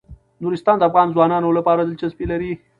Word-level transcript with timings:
نورستان 0.43 0.75
د 0.77 0.83
افغان 0.89 1.07
ځوانانو 1.15 1.55
لپاره 1.57 1.81
دلچسپي 1.83 2.25
لري. 2.31 2.51